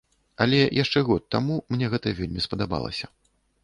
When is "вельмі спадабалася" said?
2.25-3.05